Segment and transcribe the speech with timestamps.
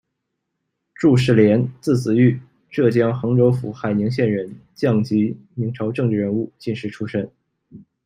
[0.95, 7.29] 祝世廉，字子隅，浙江杭州府海宁县人，匠籍，明朝政治人物、进士出身。